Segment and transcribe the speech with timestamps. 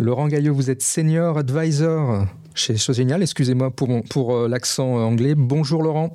[0.00, 2.24] Laurent Gaillot, vous êtes senior advisor
[2.54, 3.20] chez Chose Géniale.
[3.20, 5.34] Excusez-moi pour, pour euh, l'accent anglais.
[5.34, 6.14] Bonjour Laurent.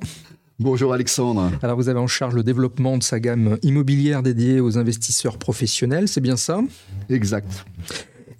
[0.58, 1.52] Bonjour Alexandre.
[1.62, 6.08] Alors vous avez en charge le développement de sa gamme immobilière dédiée aux investisseurs professionnels,
[6.08, 6.62] c'est bien ça?
[7.10, 7.66] Exact.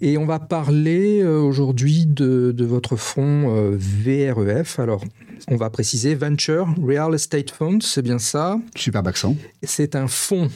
[0.01, 4.79] Et on va parler euh, aujourd'hui de, votre fonds euh, VREF.
[4.79, 5.03] Alors,
[5.47, 8.59] on va préciser Venture Real Estate Fund, c'est bien ça?
[8.75, 9.35] Super accent.
[9.61, 10.49] C'est un fonds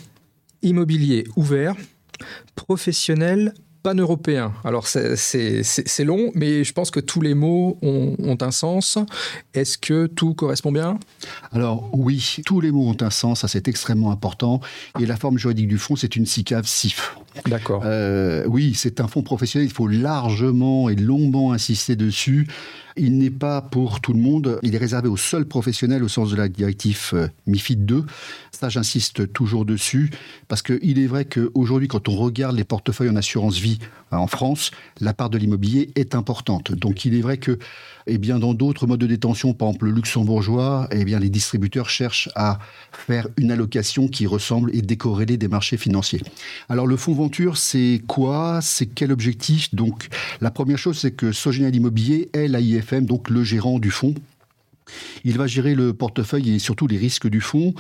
[0.64, 1.76] immobilier ouvert,
[2.56, 4.54] professionnel, pan-européen.
[4.64, 8.98] Alors c'est long, mais je pense que tous les mots ont, un sens.
[9.54, 11.00] Est-ce que tout correspond bien?
[11.52, 14.62] Alors oui, tous les mots ont un sens, ça c'est extrêmement important.
[15.00, 17.16] Et la forme juridique du fonds, c'est une SICAV SIF.
[17.46, 17.84] D'accord.
[17.86, 22.48] Euh, oui, c'est un fonds professionnel, il faut largement et longuement insister dessus.
[22.98, 26.32] Il n'est pas pour tout le monde, il est réservé aux seuls professionnels au sens
[26.32, 28.06] de la directive euh, MIFID 2.
[28.52, 30.12] Ça, j'insiste toujours dessus,
[30.50, 33.80] parce qu'il est vrai qu'aujourd'hui, quand on regarde les portefeuilles en assurance vie
[34.12, 36.74] euh, en France, la part de l'immobilier est importante.
[36.74, 37.58] Donc il est vrai que
[38.08, 41.90] eh bien, dans d'autres modes de détention, par exemple le luxembourgeois, eh bien, les distributeurs
[41.90, 42.60] cherchent à
[42.92, 46.22] faire une allocation qui ressemble et décorrélée des marchés financiers.
[46.70, 48.60] Alors le fonds Venture, c'est quoi?
[48.62, 49.76] C'est quel objectif?
[49.76, 50.08] Donc
[50.40, 54.16] la première chose, c'est que Sogénial Immobilier est l'AIFM, donc le gérant du fonds
[55.24, 57.74] il va gérer le portefeuille et surtout les risques du fonds.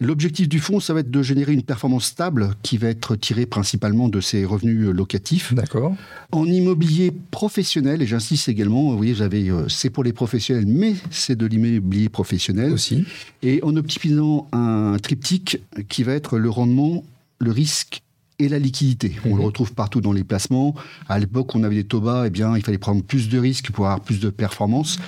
[0.00, 3.46] L'objectif du fonds, ça va être de générer une performance stable qui va être tirée
[3.46, 5.54] principalement de ses revenus locatifs.
[5.54, 5.94] D'accord.
[6.32, 10.66] En immobilier professionnel, et j'insiste également, vous voyez, vous avez, euh, c'est pour les professionnels,
[10.66, 12.72] mais c'est de l'immobilier professionnel.
[12.72, 13.04] Aussi.
[13.42, 17.04] Et en optimisant un triptyque qui va être le rendement,
[17.38, 18.03] le risque
[18.38, 19.16] et la liquidité.
[19.24, 19.46] On le mhm.
[19.46, 20.74] retrouve partout dans les placements.
[21.08, 23.70] À l'époque, on avait des taux bas, eh bien, il fallait prendre plus de risques
[23.70, 24.98] pour avoir plus de performance.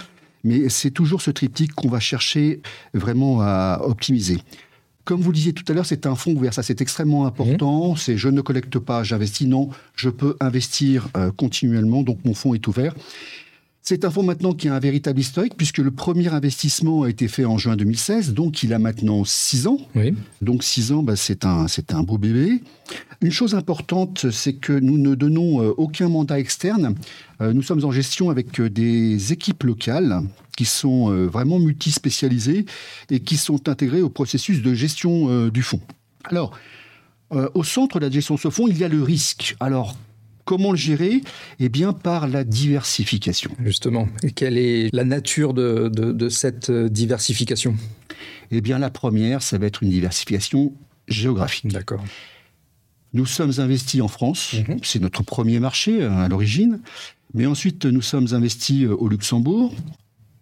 [0.45, 2.61] Mais c'est toujours ce triptyque qu'on va chercher
[2.95, 4.39] vraiment à optimiser.
[5.05, 6.53] Comme vous le disiez tout à l'heure, c'est un fonds ouvert.
[6.53, 7.93] Ça, c'est extrêmement important.
[7.93, 7.97] Mmh.
[7.97, 9.47] C'est je ne collecte pas, j'investis.
[9.47, 12.03] Non, je peux investir euh, continuellement.
[12.03, 12.95] Donc, mon fonds est ouvert.
[13.89, 17.29] C'est un fonds maintenant qui a un véritable historique, puisque le premier investissement a été
[17.29, 19.79] fait en juin 2016, donc il a maintenant 6 ans.
[20.43, 22.63] Donc 6 ans, bah, c'est un, un beau bébé.
[23.21, 26.97] Une chose importante, c'est que nous ne donnons euh, aucun mandat externe.
[27.41, 30.21] Euh, nous sommes en gestion avec euh, des équipes locales
[30.57, 32.67] qui sont vraiment multispécialisées
[33.11, 35.83] et qui sont intégrées au processus de gestion du fonds.
[36.25, 36.59] Alors,
[37.31, 39.55] au centre de la gestion de ce fonds, il y a le risque.
[39.61, 39.97] Alors,
[40.47, 41.21] Comment le gérer
[41.59, 43.51] Eh bien, par la diversification.
[43.63, 44.09] Justement.
[44.23, 47.75] Et quelle est la nature de, cette diversification?
[48.51, 50.73] Eh bien, la première, ça va être une diversification
[51.09, 51.73] géographique.
[51.73, 52.03] D'accord.
[53.13, 54.79] Nous sommes investis en France, mhm.
[54.83, 56.81] c'est notre premier marché euh, à l'origine,
[57.35, 59.73] mais ensuite nous sommes investis euh, au Luxembourg,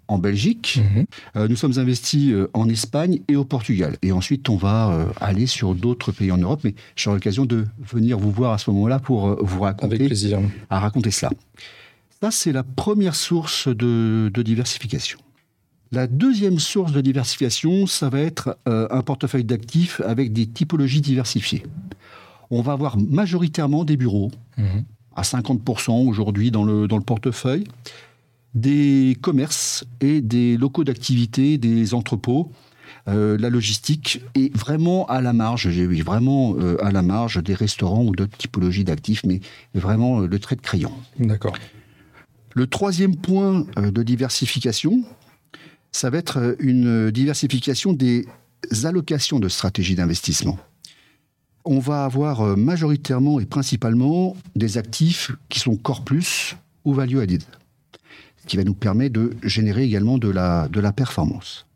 [0.08, 1.06] en Belgique, mhm.
[1.36, 3.96] euh, nous sommes investis euh, en Espagne et au Portugal.
[4.02, 7.66] Et ensuite, on va euh, aller sur d'autres pays en Europe, mais j'aurai l'occasion de
[7.78, 10.40] venir vous voir à ce moment-là pour vous raconter, Avec plaisir.
[10.70, 11.32] à raconter cela.
[12.20, 15.18] Ça, c'est la première source de, diversification.
[15.92, 21.62] La deuxième source de diversification, ça va être un portefeuille d'actifs avec des typologies diversifiées.
[22.50, 24.84] On va avoir majoritairement des bureaux, mhm.
[25.14, 27.64] à 50% aujourd'hui dans le, dans le portefeuille
[28.54, 32.50] des commerces et des locaux d'activité, des entrepôts.
[33.08, 37.42] Euh, la logistique est vraiment à la marge, j'ai vu vraiment euh, à la marge
[37.42, 39.40] des restaurants ou d'autres typologies d'actifs, mais
[39.74, 40.92] vraiment euh, le trait de crayon.
[41.18, 41.54] D'accord.
[42.54, 45.02] Le troisième point de diversification,
[45.90, 48.26] ça va être une diversification des
[48.84, 50.56] allocations de stratégies d'investissement.
[51.64, 56.54] On va avoir majoritairement et principalement des actifs qui sont core plus
[56.84, 57.42] ou value added
[58.46, 61.66] qui va nous permettre de générer également de la, de la performance.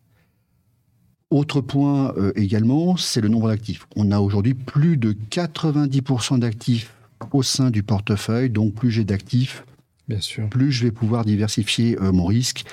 [1.31, 3.87] Autre point euh, également, c'est le nombre d'actifs.
[3.97, 6.95] On a aujourd'hui plus de 90% d'actifs
[7.33, 9.65] au sein du portefeuille, donc plus j'ai d'actifs,
[10.09, 10.49] Bien sûr.
[10.49, 12.65] plus je vais pouvoir diversifier euh, mon risque.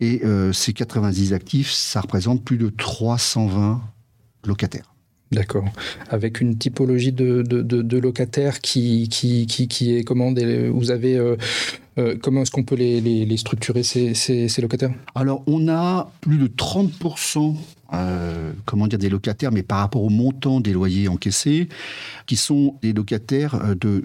[0.00, 3.82] Et euh, ces 90 actifs, ça représente plus de 320
[4.46, 4.94] locataires.
[5.30, 5.64] D'accord.
[6.08, 9.08] Avec une typologie de, locataires qui,
[9.80, 11.16] est comment Vous avez.
[11.16, 11.36] Euh,
[11.98, 14.92] euh, comment est-ce qu'on peut les, structurer, ces, ces, locataires?
[15.14, 17.56] Alors, on a plus de 30%.
[17.94, 21.68] Euh, comment dire des locataires, mais par rapport au montant des loyers encaissés,
[22.26, 24.04] qui sont des locataires de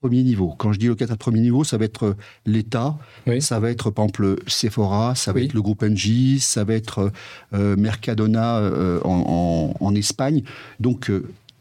[0.00, 0.54] premier niveau.
[0.56, 2.16] Quand je dis locataire de premier niveau, ça va être euh,
[2.46, 2.96] l'État,
[3.40, 7.10] ça va être par exemple Sephora, ça va être le groupe NJ, ça va être
[7.52, 10.42] euh, Mercadona euh, en, Espagne.
[10.78, 11.10] Donc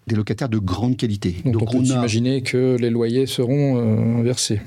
[0.06, 1.38] des locataires de grande qualité.
[1.46, 4.62] Donc, on peut imaginer que les loyers seront versés.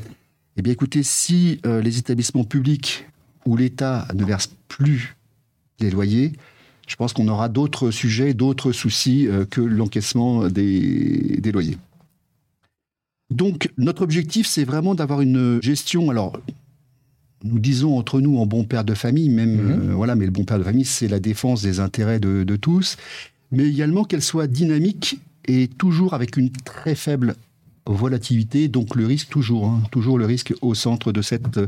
[0.56, 3.06] Eh bien écoutez, si les établissements publics
[3.46, 5.16] ou l'État ne versent plus
[5.78, 6.32] les loyers,
[6.88, 11.76] je pense qu'on aura d'autres sujets, d'autres soucis que l'encaissement des loyers.
[13.30, 16.10] Donc, notre objectif, c'est vraiment d'avoir une gestion.
[16.10, 16.38] Alors,
[17.44, 19.90] nous disons entre nous en bon père de famille, même Mhm.
[19.90, 22.56] euh, voilà, mais le bon père de famille, c'est la défense des intérêts de, de
[22.56, 22.96] tous,
[23.52, 27.34] mais également qu'elle soit dynamique et toujours avec une très faible
[27.86, 31.66] volatilité, donc le risque toujours, hein, toujours le risque au centre de cette euh,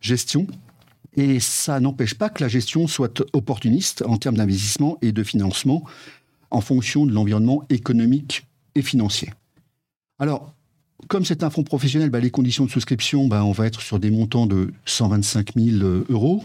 [0.00, 0.46] gestion.
[1.16, 5.82] Et ça n'empêche pas que la gestion soit opportuniste en termes d'investissement et de financement
[6.52, 9.30] en fonction de l'environnement économique et financier.
[10.20, 10.54] Alors,
[11.08, 13.98] comme c'est un fonds professionnel, bah, les conditions de souscription, bah, on va être sur
[13.98, 16.44] des montants de 125 000 euros.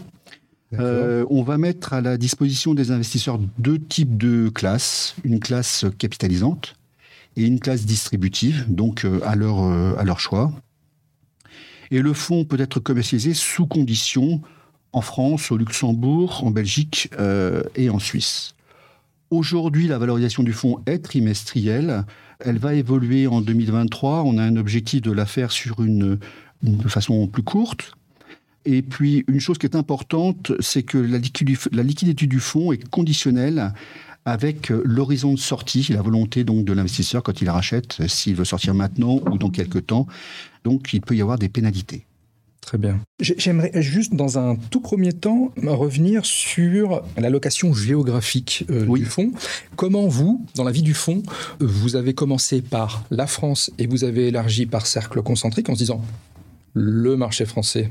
[0.74, 5.14] Euh, on va mettre à la disposition des investisseurs deux types de classes.
[5.24, 6.74] Une classe capitalisante
[7.36, 10.52] et une classe distributive, donc euh, à, leur, euh, à leur choix.
[11.90, 14.40] Et le fonds peut être commercialisé sous conditions
[14.92, 18.55] en France, au Luxembourg, en Belgique euh, et en Suisse.
[19.30, 22.04] Aujourd'hui, la valorisation du fonds est trimestrielle.
[22.38, 24.22] Elle va évoluer en 2023.
[24.22, 26.18] On a un objectif de la faire sur une,
[26.86, 27.92] façon plus courte.
[28.64, 33.72] Et puis, une chose qui est importante, c'est que la liquidité du fonds est conditionnelle
[34.24, 38.74] avec l'horizon de sortie, la volonté donc de l'investisseur quand il rachète, s'il veut sortir
[38.74, 40.06] maintenant ou dans quelques temps.
[40.64, 42.06] Donc, il peut y avoir des pénalités.
[42.66, 42.98] Très bien.
[43.20, 48.98] J'ai- J'aimerais juste, dans un tout premier temps, revenir sur l'allocation géographique euh, Oui.
[49.00, 49.30] du fonds.
[49.76, 51.22] Comment vous, dans la vie du fonds,
[51.60, 55.78] vous avez commencé par la France et vous avez élargi par cercle concentrique en se
[55.78, 56.02] disant
[56.74, 57.88] le marché français,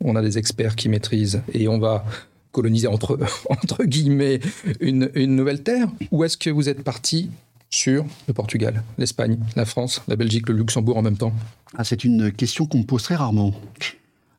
[0.00, 2.04] on a des experts qui maîtrisent et on va
[2.50, 3.16] coloniser entre,
[3.48, 4.40] entre guillemets
[4.80, 5.88] une, une nouvelle terre?
[6.10, 7.30] Ou est-ce que vous êtes parti
[7.70, 11.32] sur le Portugal, l'Espagne, la France, la Belgique, le Luxembourg en même temps
[11.76, 13.52] Ah, c'est une question qu'on me pose très rarement.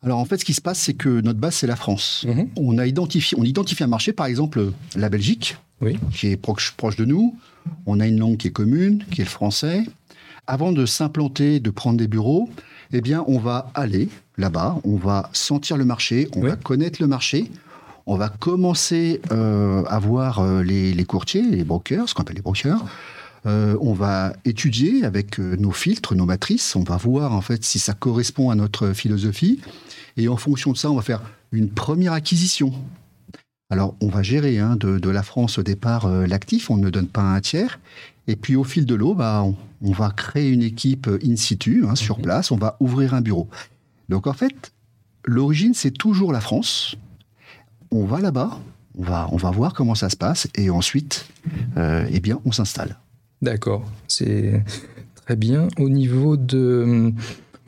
[0.03, 2.25] Alors en fait, ce qui se passe, c'est que notre base, c'est la France.
[2.27, 2.49] Mhm.
[2.57, 5.99] On a identifié, on identifie un marché, par exemple la Belgique, Oui.
[6.13, 7.35] qui est proche, proche de nous.
[7.85, 9.83] On a une langue qui est commune, qui est le français.
[10.47, 12.49] Avant de s'implanter, de prendre des bureaux,
[12.93, 16.49] eh bien, on va aller là-bas, on va sentir le marché, on Oui.
[16.49, 17.51] va connaître le marché,
[18.07, 22.37] on va commencer euh, à voir euh, les, les courtiers, les brokers, ce qu'on appelle
[22.37, 22.83] les brokers.
[23.45, 26.75] Euh, on va étudier avec euh, nos filtres, nos matrices.
[26.75, 29.61] On va voir en fait si ça correspond à notre philosophie.
[30.17, 31.21] Et en fonction de ça, on va faire
[31.51, 32.73] une première acquisition.
[33.71, 36.69] Alors, on va gérer hein, de, de la France au départ euh, l'actif.
[36.69, 37.79] On ne donne pas un tiers.
[38.27, 41.85] Et puis, au fil de l'eau, bah, on, on va créer une équipe in situ,
[41.87, 42.23] hein, sur Mhm.
[42.23, 42.51] place.
[42.51, 43.47] On va ouvrir un bureau.
[44.09, 44.71] Donc, en fait,
[45.23, 46.95] l'origine, c'est toujours la France.
[47.91, 48.59] On va là-bas.
[48.97, 50.47] On va, on va voir comment ça se passe.
[50.55, 51.27] Et ensuite,
[51.77, 52.97] euh, eh bien, on s'installe.
[53.41, 54.63] D'accord, c'est
[55.15, 55.67] très bien.
[55.77, 57.13] Au niveau de...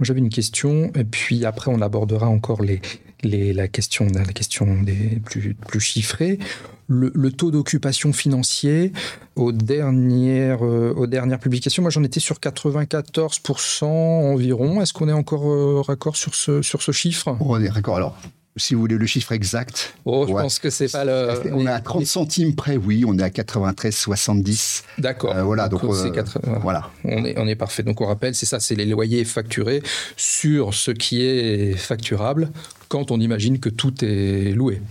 [0.01, 2.81] J'avais une question, et puis après, on abordera encore les,
[3.23, 6.39] les, la, question, la question des plus, plus chiffrée.
[6.87, 8.91] Le, taux d'occupation financier,
[9.37, 14.81] aux dernières, euh, aux dernières publications, moi j'en étais sur 94% environ.
[14.81, 17.37] Est-ce qu'on est encore euh, raccord sur ce, sur ce chiffre?
[17.39, 17.95] On est d'accord.
[17.95, 18.17] Alors,
[18.57, 20.41] si vous voulez le chiffre exact, Oh, je Ouais.
[20.41, 21.29] pense que c'est pas le.
[21.53, 23.03] on est à 30 centimes près, oui.
[23.07, 24.83] On est à 93,70.
[24.97, 25.35] D'accord.
[25.35, 26.59] Euh, voilà, donc, c'est euh, voilà.
[26.61, 26.89] Voilà.
[27.05, 27.83] On est, on est parfait.
[27.83, 29.81] Donc on rappelle, c'est ça, c'est les loyers facturés
[30.17, 32.49] sur ce qui est facturable
[32.89, 34.81] quand on imagine que tout est loué.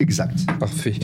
[0.00, 0.38] Exact.
[0.58, 0.94] Parfait.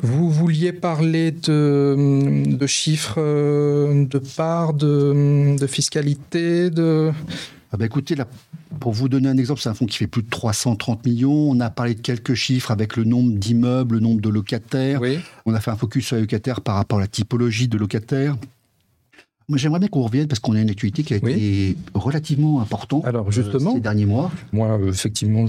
[0.00, 7.10] Vous vouliez parler de, de chiffres, euh, de parts, de, de fiscalité, de...
[7.72, 8.26] Ah bah écoutez, là,
[8.80, 11.50] pour vous donner un exemple, c'est un fonds qui fait plus de 330 millions.
[11.50, 15.00] On a parlé de quelques chiffres avec le nombre d'immeubles, le nombre de locataires.
[15.00, 15.18] Oui.
[15.46, 18.36] On a fait un focus sur les locataires par rapport à la typologie de locataires.
[19.48, 23.04] Moi, j'aimerais bien qu'on revienne parce qu'on a une actualité qui a été relativement importante
[23.04, 24.32] Alors euh, justement, ces derniers mois.
[24.52, 25.44] Moi, euh, effectivement,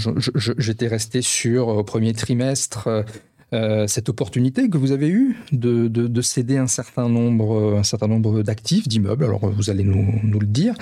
[0.57, 3.03] j'étais resté sur, euh, au premier trimestre, euh,
[3.53, 7.77] euh, cette opportunité que vous avez eue de, de- de céder un certain nombre, euh,
[7.79, 9.23] un certain nombre d'actifs, d'immeubles.
[9.23, 10.75] Alors, euh, vous allez nous, nous le dire.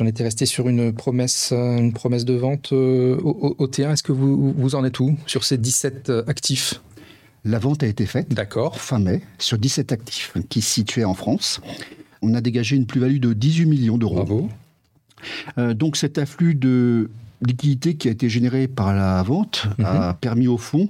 [0.00, 3.66] J'en étais resté sur une promesse, euh, une promesse de vente euh, au, au- au
[3.66, 3.92] T1.
[3.92, 6.80] Est-ce que vous, vous en êtes où sur ces 17 euh, actifs?
[7.44, 8.78] La vente a été faite D'accord.
[8.80, 11.60] fin mai sur 17 actifs qui se situaient en France.
[12.22, 14.14] On a dégagé une plus-value de 18 millions d'euros.
[14.14, 14.48] Bravo.
[15.58, 17.10] Euh, donc cet afflux de
[17.42, 19.84] liquidité qui a été généré par la vente Mhm.
[19.84, 20.88] a permis au fonds,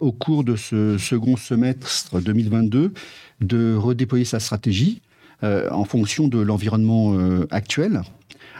[0.00, 2.92] au cours de ce second semestre 2022,
[3.40, 5.00] de redéployer sa stratégie
[5.44, 8.02] euh, en fonction de l'environnement euh, actuel.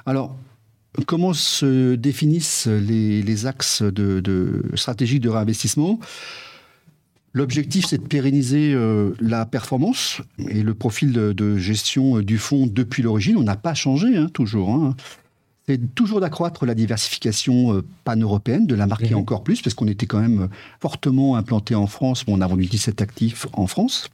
[0.09, 0.35] Alors,
[1.07, 6.01] comment se définissent les, les axes de, de stratégie de réinvestissement?
[7.35, 12.67] L'objectif, c'est de pérenniser euh, la performance et le profil de, de gestion du fonds
[12.67, 13.37] depuis l'origine.
[13.37, 14.71] On n'a pas changé, hein, toujours.
[14.71, 14.97] hein.
[15.69, 19.21] C'est toujours d'accroître la diversification euh, pan-européenne, de la marquer Mhm.
[19.21, 20.49] encore plus, parce qu'on était quand même
[20.81, 22.25] fortement implanté en France.
[22.25, 24.09] Bon, on a vendu 17 actifs en France.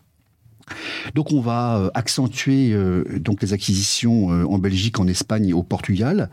[1.15, 2.77] Donc on va accentuer
[3.21, 6.31] donc les acquisitions en Belgique, en Espagne et au Portugal.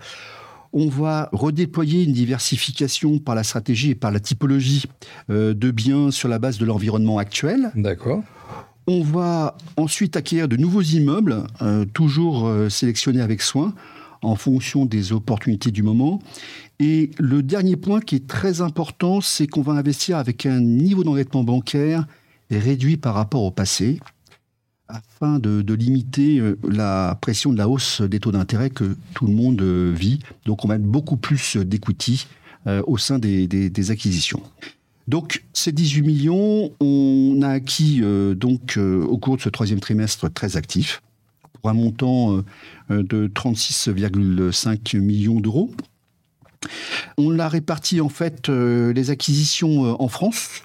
[0.74, 4.86] On va redéployer une diversification par la stratégie et par la typologie
[5.30, 7.72] de biens sur la base de l'environnement actuel.
[7.76, 8.24] D'accord.
[8.88, 11.44] On va ensuite acquérir de nouveaux immeubles,
[11.94, 13.74] toujours sélectionnés avec soin,
[14.24, 16.20] en fonction des opportunités du moment.
[16.80, 21.04] Et le dernier point qui est très important, c'est qu'on va investir avec un niveau
[21.04, 22.06] d'endettement bancaire
[22.50, 24.00] réduit par rapport au passé,
[24.92, 29.34] afin de, limiter euh, la pression de la hausse des taux d'intérêt que tout le
[29.34, 30.20] monde euh, vit.
[30.46, 32.28] Donc on va mettre beaucoup plus d'equity
[32.68, 34.42] euh, au sein des, acquisitions.
[35.08, 38.02] Donc ces 18 millions, on a acquis
[38.36, 41.02] donc au cours de ce troisième trimestre très actif
[41.54, 42.44] pour un montant
[42.90, 45.72] de 36,5 millions d'euros.
[47.18, 50.62] On l'a réparti en fait les acquisitions en France,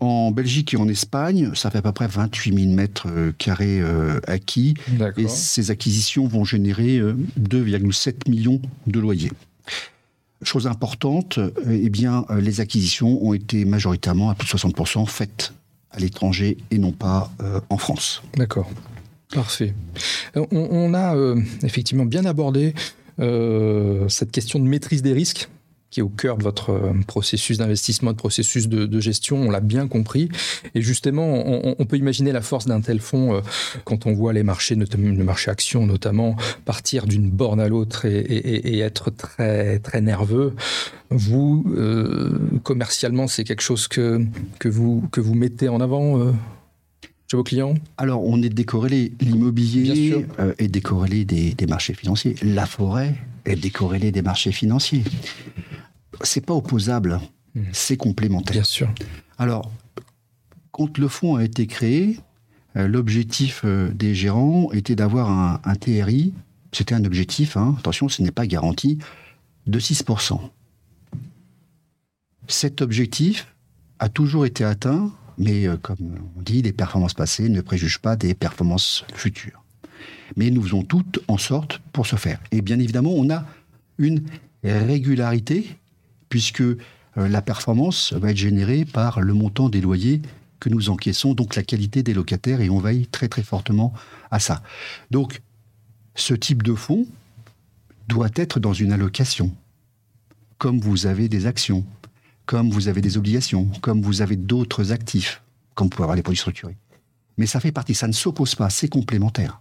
[0.00, 3.80] en Belgique et en Espagne, ça fait à peu près 28 000 mètres euh, carrés
[3.80, 4.74] euh, acquis.
[5.16, 9.32] Et ces acquisitions vont générer 2,7 euh, millions de loyers.
[10.42, 15.52] Chose importante, eh bien, les acquisitions ont été majoritairement, à plus de 60%, faites
[15.90, 17.32] à l'étranger et non pas
[17.70, 18.22] en France.
[18.36, 18.70] D'accord.
[19.34, 19.74] Parfait.
[20.36, 21.16] On, a
[21.64, 22.72] effectivement bien abordé
[23.18, 25.48] cette question de maîtrise des risques
[25.90, 29.60] qui est au cœur de votre euh, processus d'investissement, de processus de, gestion, on l'a
[29.60, 30.28] bien compris.
[30.74, 31.42] Et justement,
[31.78, 33.40] on, peut imaginer la force d'un tel fonds euh,
[33.84, 38.04] quand on voit les marchés, notamment le marché action notamment, partir d'une borne à l'autre
[38.04, 40.54] et, être très, très nerveux.
[41.10, 44.20] Vous, euh, commercialement, c'est quelque chose que,
[44.58, 46.32] que, vous, que vous mettez en avant
[47.30, 47.74] chez vos clients?
[47.96, 49.12] Alors, on est décorrélé.
[49.20, 50.26] L'immobilier
[50.58, 52.34] est décorrélé des, des marchés financiers.
[52.42, 53.14] La forêt
[53.44, 55.02] est décorrélée des marchés financiers
[56.22, 57.20] c'est pas opposable,
[57.54, 57.62] hmm.
[57.72, 58.54] c'est complémentaire.
[58.54, 58.88] Bien sûr.
[59.38, 59.70] Alors,
[60.72, 62.18] quand le fonds a été créé,
[62.76, 66.32] euh, l'objectif euh, des gérants était d'avoir un, TRI,
[66.72, 68.98] c'était un objectif, hein, attention, ce n'est pas garanti,
[69.66, 70.40] de 6%.
[72.46, 73.48] Cet objectif
[73.98, 75.96] a toujours été atteint, mais euh, comme
[76.36, 79.64] on dit, les performances passées ne préjugent pas des performances futures.
[80.36, 82.40] Mais nous faisons toutes en sorte pour ce faire.
[82.52, 83.44] Et bien évidemment, on a
[83.98, 84.22] une
[84.62, 85.78] régularité
[86.28, 86.76] puisque euh,
[87.16, 90.22] la performance va être générée par le montant des loyers
[90.60, 93.92] que nous encaissons, donc la qualité des locataires, et on veille très très fortement
[94.30, 94.62] à ça.
[95.10, 95.40] Donc,
[96.14, 97.06] ce type de fonds
[98.08, 99.52] doit être dans une allocation,
[100.58, 101.84] comme vous avez des actions,
[102.46, 105.42] comme vous avez des obligations, comme vous avez d'autres actifs,
[105.74, 106.76] comme vous pouvez avoir les produits structurés.
[107.36, 109.60] Mais ça fait partie, ça ne s'oppose pas, c'est complémentaire.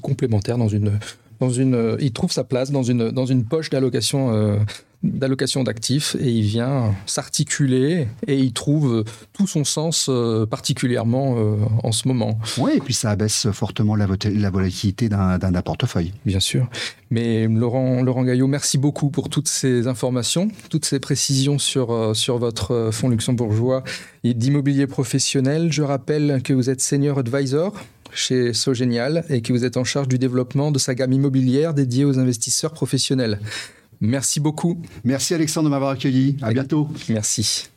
[0.00, 0.98] Complémentaire dans une,
[1.38, 4.58] dans une, il trouve sa place dans une, dans une poche d'allocation euh,
[5.06, 11.56] d'allocation d'actifs et il vient s'articuler et il trouve tout son sens euh, particulièrement euh,
[11.82, 12.38] en ce moment.
[12.58, 14.06] Oui, et puis ça abaisse fortement la,
[14.50, 16.12] volatilité d'un portefeuille.
[16.24, 16.68] Bien sûr.
[17.10, 22.14] Mais Laurent, Laurent Gaillot, merci beaucoup pour toutes ces informations, toutes ces précisions sur, euh,
[22.14, 23.84] sur votre fonds luxembourgeois
[24.24, 25.72] d'immobilier professionnel.
[25.72, 27.72] Je rappelle que vous êtes senior advisor
[28.12, 32.04] chez Sogenial et que vous êtes en charge du développement de sa gamme immobilière dédiée
[32.04, 33.38] aux investisseurs professionnels.
[34.00, 34.80] Merci beaucoup.
[35.04, 36.36] Merci Alexandre de m'avoir accueilli.
[36.42, 36.88] À bientôt.
[37.08, 37.70] Merci.